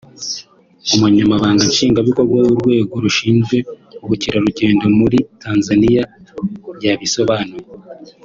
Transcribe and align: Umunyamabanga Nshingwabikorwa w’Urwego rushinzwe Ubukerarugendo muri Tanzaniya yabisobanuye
Umunyamabanga 0.95 1.63
Nshingwabikorwa 1.71 2.35
w’Urwego 2.45 2.93
rushinzwe 3.05 3.57
Ubukerarugendo 4.03 4.85
muri 4.99 5.17
Tanzaniya 5.43 6.03
yabisobanuye 6.85 7.65